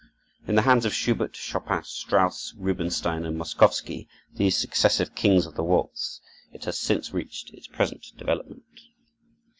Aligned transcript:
In 0.47 0.55
the 0.55 0.63
hands 0.63 0.85
of 0.87 0.95
Schubert, 0.95 1.35
Chopin, 1.35 1.83
Strauss, 1.83 2.55
Rubinstein, 2.57 3.23
and 3.23 3.37
Moszkowski, 3.37 4.07
these 4.33 4.57
successive 4.57 5.13
kings 5.13 5.45
of 5.45 5.53
the 5.53 5.63
waltz, 5.63 6.21
it 6.51 6.65
has 6.65 6.79
since 6.79 7.13
reached 7.13 7.53
its 7.53 7.67
present 7.67 8.07
development. 8.17 8.65